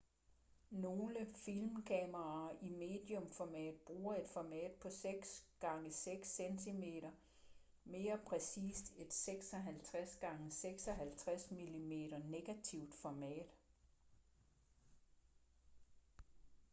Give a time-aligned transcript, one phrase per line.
[0.71, 5.43] nogle filmkameraer i medium format bruger et format på 6
[5.89, 6.83] x 6 cm
[7.85, 10.51] mere præcist et 56 x
[10.81, 13.47] 56 mm negativt format